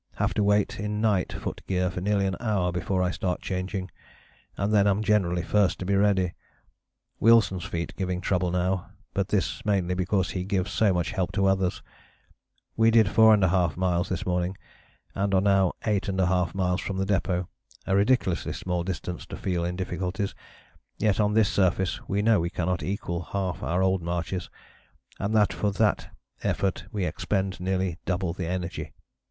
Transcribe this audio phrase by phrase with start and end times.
[0.15, 3.91] Have to wait in night foot gear for nearly an hour before I start changing,
[4.57, 6.33] and then am generally first to be ready.
[7.19, 11.45] Wilson's feet giving trouble now, but this mainly because he gives so much help to
[11.45, 11.83] others.
[12.75, 14.57] We did 4½ miles this morning
[15.13, 17.45] and are now 8½ miles from the depôt
[17.85, 20.33] a ridiculously small distance to feel in difficulties,
[20.97, 24.49] yet on this surface we know we cannot equal half our old marches,
[25.19, 26.09] and that for that
[26.41, 28.93] effort we expend nearly double the energy.